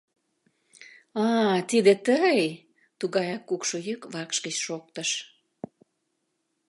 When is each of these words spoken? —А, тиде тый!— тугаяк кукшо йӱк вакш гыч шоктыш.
—А, 1.25 1.27
тиде 1.69 1.93
тый!— 2.05 2.39
тугаяк 2.99 3.43
кукшо 3.49 3.77
йӱк 3.87 4.01
вакш 4.13 4.37
гыч 4.45 4.55
шоктыш. 4.65 5.09